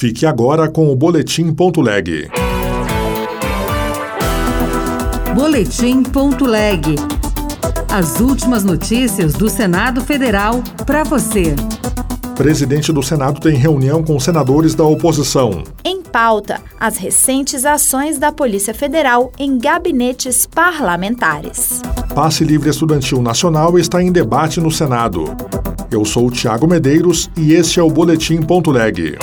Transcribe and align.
Fique 0.00 0.24
agora 0.24 0.66
com 0.66 0.90
o 0.90 0.96
Boletim.leg. 0.96 2.30
Boletim.leg. 5.34 6.94
As 7.86 8.18
últimas 8.18 8.64
notícias 8.64 9.34
do 9.34 9.50
Senado 9.50 10.00
Federal 10.00 10.62
para 10.86 11.04
você. 11.04 11.54
Presidente 12.34 12.90
do 12.94 13.02
Senado 13.02 13.42
tem 13.42 13.54
reunião 13.54 14.02
com 14.02 14.18
senadores 14.18 14.74
da 14.74 14.84
oposição. 14.84 15.64
Em 15.84 16.00
pauta, 16.00 16.62
as 16.80 16.96
recentes 16.96 17.66
ações 17.66 18.18
da 18.18 18.32
Polícia 18.32 18.72
Federal 18.72 19.30
em 19.38 19.58
gabinetes 19.58 20.46
parlamentares. 20.46 21.82
Passe 22.14 22.42
Livre 22.42 22.70
Estudantil 22.70 23.20
Nacional 23.20 23.78
está 23.78 24.02
em 24.02 24.10
debate 24.10 24.60
no 24.60 24.70
Senado. 24.70 25.24
Eu 25.90 26.06
sou 26.06 26.28
o 26.28 26.30
Tiago 26.30 26.66
Medeiros 26.66 27.30
e 27.36 27.52
este 27.52 27.78
é 27.78 27.82
o 27.82 27.90
Boletim.leg. 27.90 29.18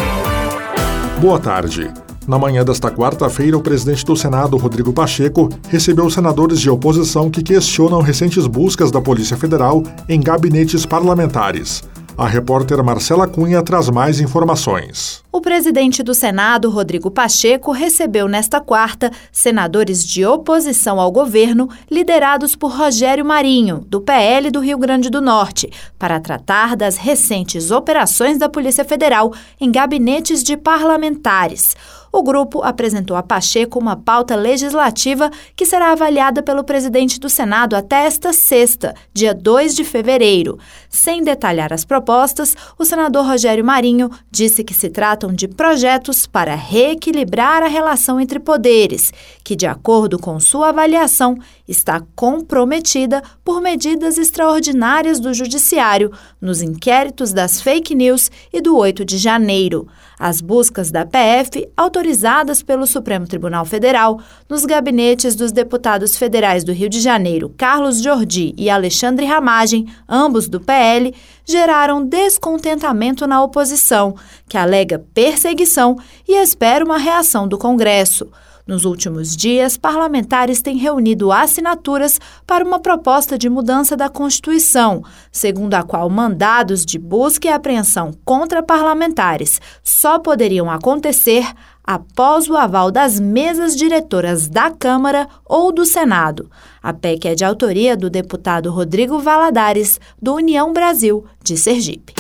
Boa 1.20 1.40
tarde. 1.40 1.92
Na 2.28 2.38
manhã 2.38 2.64
desta 2.64 2.92
quarta-feira, 2.92 3.58
o 3.58 3.62
presidente 3.62 4.06
do 4.06 4.16
Senado, 4.16 4.56
Rodrigo 4.56 4.94
Pacheco, 4.94 5.50
recebeu 5.68 6.08
senadores 6.12 6.60
de 6.60 6.70
oposição 6.70 7.28
que 7.28 7.42
questionam 7.42 8.02
recentes 8.02 8.46
buscas 8.46 8.92
da 8.92 9.02
Polícia 9.02 9.36
Federal 9.36 9.82
em 10.08 10.22
gabinetes 10.22 10.86
parlamentares. 10.86 11.84
A 12.16 12.28
repórter 12.28 12.84
Marcela 12.84 13.28
Cunha 13.28 13.64
traz 13.64 13.90
mais 13.90 14.20
informações. 14.20 15.24
O 15.38 15.42
presidente 15.48 16.02
do 16.02 16.16
Senado, 16.16 16.68
Rodrigo 16.68 17.12
Pacheco, 17.12 17.72
recebeu 17.72 18.28
nesta 18.28 18.60
quarta 18.60 19.12
senadores 19.32 20.04
de 20.04 20.26
oposição 20.26 21.00
ao 21.00 21.12
governo, 21.12 21.70
liderados 21.92 22.56
por 22.56 22.76
Rogério 22.76 23.24
Marinho, 23.24 23.86
do 23.88 24.02
PL 24.02 24.50
do 24.50 24.60
Rio 24.60 24.80
Grande 24.80 25.12
do 25.12 25.22
Norte, 25.22 25.70
para 26.00 26.20
tratar 26.20 26.76
das 26.76 26.98
recentes 26.98 27.70
operações 27.70 28.40
da 28.40 28.50
Polícia 28.50 28.84
Federal 28.84 29.32
em 29.62 29.72
gabinetes 29.72 30.44
de 30.44 30.58
parlamentares 30.58 31.76
o 32.12 32.24
grupo 32.24 32.64
apresentou 32.64 33.16
a 33.16 33.24
Pacheco 33.24 33.80
uma 33.80 33.96
pauta 33.96 34.36
legislativa 34.36 35.30
que 35.56 35.66
será 35.66 35.92
avaliada 35.92 36.42
pelo 36.42 36.64
presidente 36.64 37.20
do 37.20 37.30
Senado 37.30 37.76
até 37.76 38.06
esta 38.06 38.34
sexta, 38.34 38.96
dia 39.14 39.34
2 39.34 39.76
de 39.76 39.84
fevereiro. 39.84 40.58
Sem 40.90 41.24
detalhar 41.24 41.72
as 41.74 41.86
propostas, 41.86 42.56
o 42.78 42.86
senador 42.86 43.26
Rogério 43.26 43.64
Marinho 43.64 44.10
disse 44.32 44.64
que 44.64 44.74
se 44.74 44.90
tratam 44.90 45.27
de 45.34 45.48
projetos 45.48 46.26
para 46.26 46.56
reequilibrar 46.56 47.64
a 47.64 47.68
relação 47.68 48.20
entre 48.20 48.40
poderes, 48.40 49.12
que, 49.44 49.56
de 49.56 49.66
acordo 49.66 50.18
com 50.20 50.40
sua 50.40 50.70
avaliação, 50.70 51.38
está 51.68 52.02
comprometida 52.16 53.22
por 53.44 53.62
medidas 53.62 54.18
extraordinárias 54.18 55.20
do 55.20 55.34
Judiciário 55.34 56.12
nos 56.40 56.62
inquéritos 56.62 57.34
das 57.34 57.62
fake 57.62 57.94
news 57.94 58.32
e 58.52 58.62
do 58.62 58.78
8 58.78 59.04
de 59.04 59.18
janeiro. 59.18 59.88
As 60.20 60.42
buscas 60.42 60.90
da 60.90 61.06
PF, 61.06 61.70
autorizadas 61.78 62.64
pelo 62.64 62.88
Supremo 62.88 63.28
Tribunal 63.28 63.66
Federal, 63.66 64.20
nos 64.50 64.66
gabinetes 64.66 65.36
dos 65.36 65.52
deputados 65.52 66.18
federais 66.18 66.64
do 66.64 66.72
Rio 66.72 66.90
de 66.90 67.00
Janeiro, 67.00 67.54
Carlos 67.56 68.02
Jordi 68.02 68.54
e 68.58 68.68
Alexandre 68.68 69.26
Ramagem, 69.28 69.86
ambos 70.10 70.50
do 70.50 70.60
PL, 70.60 71.14
geraram 71.48 72.06
descontentamento 72.06 73.26
na 73.26 73.42
oposição, 73.42 74.16
que 74.50 74.58
alega 74.58 75.06
perseguição 75.14 75.96
e 76.28 76.34
espera 76.34 76.84
uma 76.84 76.98
reação 76.98 77.48
do 77.48 77.58
Congresso. 77.58 78.30
Nos 78.68 78.84
últimos 78.84 79.34
dias, 79.34 79.78
parlamentares 79.78 80.62
têm 80.62 80.76
reunido 80.76 81.32
assinaturas 81.32 82.20
para 82.46 82.66
uma 82.66 82.80
proposta 82.80 83.38
de 83.38 83.50
mudança 83.50 83.96
da 83.96 84.10
Constituição, 84.10 85.06
segundo 85.32 85.74
a 85.76 85.84
qual 85.84 86.10
mandados 86.10 86.86
de 86.86 87.00
busca 87.00 87.48
e 87.48 87.52
apreensão 87.52 88.12
contra 88.26 88.62
parlamentares 88.62 89.62
só 89.82 90.20
poderiam 90.20 90.70
acontecer 90.70 91.46
após 91.88 92.50
o 92.50 92.58
aval 92.58 92.92
das 92.92 93.18
mesas 93.18 93.74
diretoras 93.74 94.50
da 94.50 94.70
Câmara 94.70 95.26
ou 95.46 95.72
do 95.72 95.86
Senado. 95.86 96.52
A 96.84 96.92
PEC 96.92 97.30
é 97.30 97.36
de 97.36 97.46
autoria 97.46 97.96
do 97.96 98.10
deputado 98.10 98.70
Rodrigo 98.70 99.18
Valadares, 99.20 99.98
do 100.22 100.36
União 100.36 100.74
Brasil, 100.74 101.24
de 101.42 101.56
Sergipe. 101.56 102.14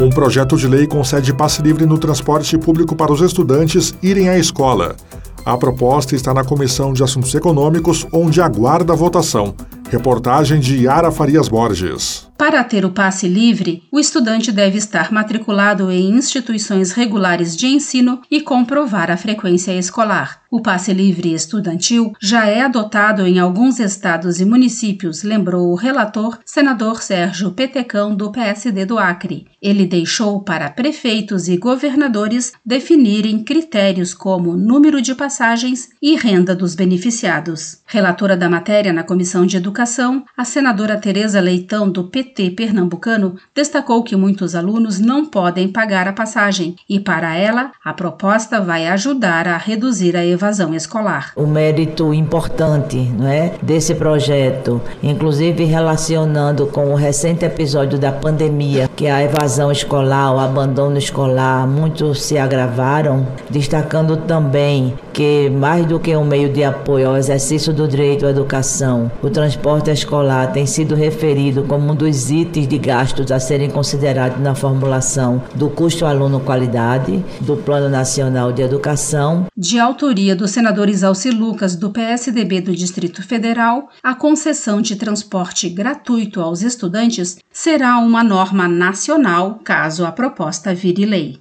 Um 0.00 0.08
projeto 0.08 0.56
de 0.56 0.68
lei 0.68 0.86
concede 0.86 1.34
passe 1.34 1.60
livre 1.60 1.84
no 1.84 1.98
transporte 1.98 2.56
público 2.56 2.94
para 2.94 3.12
os 3.12 3.20
estudantes 3.20 3.92
irem 4.02 4.28
à 4.28 4.38
escola. 4.38 4.96
A 5.44 5.56
proposta 5.58 6.14
está 6.14 6.32
na 6.32 6.44
Comissão 6.44 6.92
de 6.92 7.02
Assuntos 7.02 7.34
Econômicos, 7.34 8.06
onde 8.12 8.40
aguarda 8.40 8.92
a 8.92 8.96
votação. 8.96 9.54
Reportagem 9.90 10.60
de 10.60 10.84
Yara 10.84 11.10
Farias 11.10 11.48
Borges. 11.48 12.31
Para 12.36 12.64
ter 12.64 12.84
o 12.84 12.90
passe 12.90 13.28
livre, 13.28 13.84
o 13.90 14.00
estudante 14.00 14.50
deve 14.50 14.76
estar 14.76 15.12
matriculado 15.12 15.90
em 15.92 16.10
instituições 16.10 16.90
regulares 16.90 17.56
de 17.56 17.68
ensino 17.68 18.20
e 18.28 18.40
comprovar 18.40 19.10
a 19.10 19.16
frequência 19.16 19.72
escolar. 19.72 20.42
O 20.50 20.60
passe 20.60 20.92
livre 20.92 21.32
estudantil 21.32 22.12
já 22.20 22.46
é 22.46 22.60
adotado 22.60 23.26
em 23.26 23.38
alguns 23.38 23.78
estados 23.78 24.40
e 24.40 24.44
municípios, 24.44 25.22
lembrou 25.22 25.70
o 25.70 25.74
relator, 25.74 26.38
senador 26.44 27.02
Sérgio 27.02 27.52
Petecão, 27.52 28.14
do 28.14 28.30
PSD 28.30 28.84
do 28.84 28.98
Acre. 28.98 29.46
Ele 29.62 29.86
deixou 29.86 30.40
para 30.40 30.68
prefeitos 30.68 31.48
e 31.48 31.56
governadores 31.56 32.52
definirem 32.66 33.42
critérios 33.42 34.12
como 34.12 34.54
número 34.54 35.00
de 35.00 35.14
passagens 35.14 35.88
e 36.02 36.16
renda 36.16 36.54
dos 36.54 36.74
beneficiados. 36.74 37.78
Relatora 37.86 38.36
da 38.36 38.50
matéria 38.50 38.92
na 38.92 39.04
Comissão 39.04 39.46
de 39.46 39.56
Educação, 39.56 40.24
a 40.36 40.44
senadora 40.44 40.98
Tereza 40.98 41.40
Leitão, 41.40 41.88
do 41.88 42.04
PT, 42.04 42.21
PT 42.22 42.50
pernambucano 42.50 43.34
destacou 43.52 44.00
que 44.04 44.14
muitos 44.14 44.54
alunos 44.54 45.00
não 45.00 45.26
podem 45.26 45.66
pagar 45.66 46.06
a 46.06 46.12
passagem 46.12 46.76
e, 46.88 47.00
para 47.00 47.34
ela, 47.34 47.72
a 47.84 47.92
proposta 47.92 48.60
vai 48.60 48.86
ajudar 48.86 49.48
a 49.48 49.56
reduzir 49.56 50.16
a 50.16 50.24
evasão 50.24 50.72
escolar. 50.72 51.32
O 51.34 51.46
mérito 51.46 52.14
importante 52.14 52.96
não 52.96 53.26
é, 53.26 53.54
desse 53.60 53.96
projeto, 53.96 54.80
inclusive 55.02 55.64
relacionando 55.64 56.66
com 56.68 56.92
o 56.92 56.94
recente 56.94 57.44
episódio 57.44 57.98
da 57.98 58.12
pandemia, 58.12 58.88
que 58.94 59.08
a 59.08 59.24
evasão 59.24 59.72
escolar, 59.72 60.32
o 60.32 60.38
abandono 60.38 60.96
escolar, 60.96 61.66
muitos 61.66 62.22
se 62.22 62.38
agravaram, 62.38 63.26
destacando 63.50 64.16
também 64.16 64.94
que, 65.12 65.50
mais 65.50 65.84
do 65.86 65.98
que 65.98 66.16
um 66.16 66.24
meio 66.24 66.52
de 66.52 66.62
apoio 66.62 67.08
ao 67.08 67.16
exercício 67.16 67.72
do 67.72 67.88
direito 67.88 68.26
à 68.26 68.30
educação, 68.30 69.10
o 69.20 69.28
transporte 69.28 69.90
escolar 69.90 70.52
tem 70.52 70.66
sido 70.66 70.94
referido 70.94 71.64
como 71.64 71.92
um 71.92 71.94
dos 71.94 72.11
os 72.12 72.30
itens 72.30 72.68
de 72.68 72.76
gastos 72.76 73.32
a 73.32 73.40
serem 73.40 73.70
considerados 73.70 74.38
na 74.38 74.54
formulação 74.54 75.42
do 75.54 75.70
custo 75.70 76.04
aluno-qualidade 76.04 77.24
do 77.40 77.56
Plano 77.56 77.88
Nacional 77.88 78.52
de 78.52 78.60
Educação. 78.60 79.46
De 79.56 79.78
autoria 79.78 80.36
do 80.36 80.46
senador 80.46 80.90
Isalci 80.90 81.30
Lucas, 81.30 81.74
do 81.74 81.88
PSDB 81.88 82.60
do 82.60 82.76
Distrito 82.76 83.26
Federal, 83.26 83.88
a 84.02 84.14
concessão 84.14 84.82
de 84.82 84.94
transporte 84.94 85.70
gratuito 85.70 86.42
aos 86.42 86.60
estudantes 86.60 87.38
será 87.50 87.96
uma 87.96 88.22
norma 88.22 88.68
nacional 88.68 89.58
caso 89.64 90.04
a 90.04 90.12
proposta 90.12 90.74
vire 90.74 91.06
lei. 91.06 91.40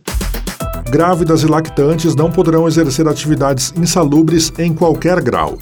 Grávidas 0.90 1.44
e 1.44 1.48
lactantes 1.48 2.16
não 2.16 2.32
poderão 2.32 2.66
exercer 2.66 3.08
atividades 3.10 3.74
insalubres 3.76 4.54
em 4.58 4.74
qualquer 4.74 5.22
grau. 5.22 5.58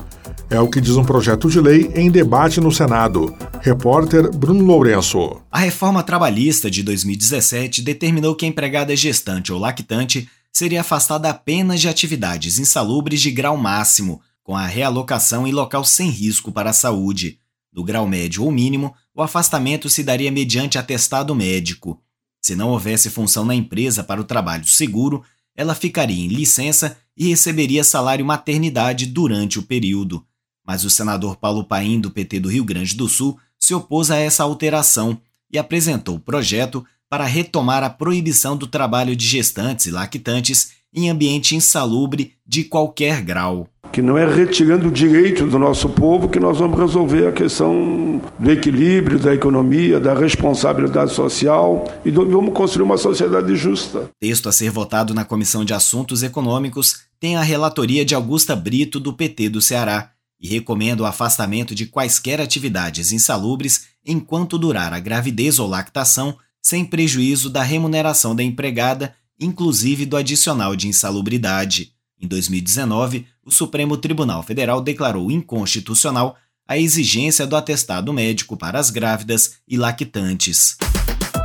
É 0.51 0.59
o 0.59 0.67
que 0.67 0.81
diz 0.81 0.95
um 0.95 1.03
projeto 1.03 1.47
de 1.47 1.61
lei 1.61 1.91
em 1.93 2.09
debate 2.09 2.59
no 2.59 2.71
Senado. 2.71 3.37
Repórter 3.61 4.35
Bruno 4.35 4.63
Lourenço. 4.65 5.39
A 5.51 5.59
reforma 5.59 6.01
trabalhista 6.01 6.71
de 6.71 6.81
2017 6.81 7.83
determinou 7.83 8.33
que 8.33 8.45
a 8.45 8.47
empregada 8.47 8.95
gestante 8.95 9.53
ou 9.53 9.59
lactante 9.59 10.27
seria 10.51 10.81
afastada 10.81 11.29
apenas 11.29 11.79
de 11.79 11.87
atividades 11.87 12.57
insalubres 12.57 13.21
de 13.21 13.29
grau 13.29 13.55
máximo, 13.57 14.21
com 14.43 14.57
a 14.57 14.65
realocação 14.65 15.45
em 15.45 15.51
local 15.51 15.85
sem 15.85 16.09
risco 16.09 16.51
para 16.51 16.71
a 16.71 16.73
saúde. 16.73 17.37
Do 17.71 17.83
grau 17.83 18.07
médio 18.07 18.43
ou 18.43 18.51
mínimo, 18.51 18.95
o 19.13 19.21
afastamento 19.21 19.87
se 19.87 20.01
daria 20.01 20.31
mediante 20.31 20.79
atestado 20.79 21.35
médico. 21.35 22.01
Se 22.41 22.55
não 22.55 22.69
houvesse 22.69 23.11
função 23.11 23.45
na 23.45 23.53
empresa 23.53 24.03
para 24.03 24.19
o 24.19 24.23
trabalho 24.23 24.65
seguro, 24.65 25.21
ela 25.55 25.75
ficaria 25.75 26.25
em 26.25 26.27
licença 26.27 26.97
e 27.15 27.27
receberia 27.27 27.83
salário 27.83 28.25
maternidade 28.25 29.05
durante 29.05 29.59
o 29.59 29.63
período 29.63 30.25
mas 30.69 30.85
o 30.85 30.89
senador 30.91 31.35
Paulo 31.35 31.63
Paim, 31.63 31.99
do 31.99 32.11
PT 32.11 32.41
do 32.41 32.47
Rio 32.47 32.63
Grande 32.63 32.95
do 32.95 33.09
Sul, 33.09 33.39
se 33.57 33.73
opôs 33.73 34.11
a 34.11 34.17
essa 34.17 34.43
alteração 34.43 35.19
e 35.51 35.57
apresentou 35.57 36.17
o 36.17 36.19
projeto 36.19 36.85
para 37.09 37.25
retomar 37.25 37.83
a 37.83 37.89
proibição 37.89 38.55
do 38.55 38.67
trabalho 38.67 39.15
de 39.15 39.25
gestantes 39.25 39.87
e 39.87 39.91
lactantes 39.91 40.73
em 40.93 41.09
ambiente 41.09 41.55
insalubre 41.55 42.33
de 42.45 42.63
qualquer 42.63 43.23
grau. 43.23 43.67
Que 43.91 43.99
não 43.99 44.15
é 44.15 44.31
retirando 44.31 44.89
o 44.89 44.91
direito 44.91 45.47
do 45.47 45.57
nosso 45.57 45.89
povo 45.89 46.29
que 46.29 46.39
nós 46.39 46.59
vamos 46.59 46.79
resolver 46.79 47.27
a 47.27 47.31
questão 47.31 48.21
do 48.37 48.51
equilíbrio, 48.51 49.17
da 49.17 49.33
economia, 49.33 49.99
da 49.99 50.13
responsabilidade 50.13 51.15
social 51.15 51.91
e 52.05 52.11
do, 52.11 52.29
vamos 52.29 52.53
construir 52.53 52.83
uma 52.83 52.97
sociedade 52.97 53.55
justa. 53.55 54.07
Texto 54.19 54.47
a 54.47 54.51
ser 54.51 54.69
votado 54.69 55.15
na 55.15 55.25
Comissão 55.25 55.65
de 55.65 55.73
Assuntos 55.73 56.21
Econômicos 56.21 57.05
tem 57.19 57.37
a 57.37 57.41
relatoria 57.41 58.05
de 58.05 58.13
Augusta 58.13 58.55
Brito, 58.55 58.99
do 58.99 59.13
PT 59.13 59.49
do 59.49 59.61
Ceará 59.61 60.11
e 60.39 60.47
recomenda 60.47 61.03
o 61.03 61.05
afastamento 61.05 61.75
de 61.75 61.85
quaisquer 61.85 62.39
atividades 62.39 63.11
insalubres 63.11 63.87
enquanto 64.05 64.57
durar 64.57 64.93
a 64.93 64.99
gravidez 64.99 65.59
ou 65.59 65.67
lactação, 65.67 66.37
sem 66.61 66.85
prejuízo 66.85 67.49
da 67.49 67.63
remuneração 67.63 68.35
da 68.35 68.43
empregada 68.43 69.13
inclusive 69.39 70.05
do 70.05 70.17
adicional 70.17 70.75
de 70.75 70.87
insalubridade. 70.87 71.93
Em 72.21 72.27
2019, 72.27 73.25
o 73.45 73.51
Supremo 73.51 73.95
Tribunal 73.95 74.43
Federal 74.43 74.81
declarou 74.81 75.31
inconstitucional 75.31 76.35
a 76.67 76.77
exigência 76.77 77.47
do 77.47 77.55
atestado 77.55 78.11
médico 78.11 78.57
para 78.57 78.77
as 78.77 78.89
grávidas 78.89 79.53
e 79.67 79.77
lactantes. 79.77 80.75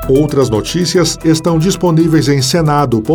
Outras 0.09 0.51
notícias 0.51 1.17
estão 1.25 1.59
disponíveis 1.59 2.29
em 2.29 2.43
senado.leg.br 2.43 3.15